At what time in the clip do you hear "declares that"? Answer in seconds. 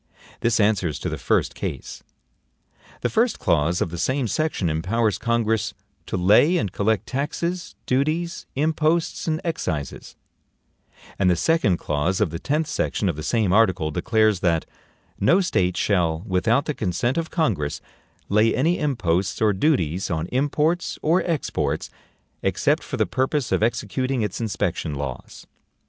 13.91-14.65